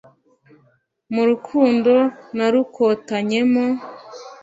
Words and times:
Mu 1.13 1.23
rukubo 1.29 1.95
narukotanyemo 2.37 3.65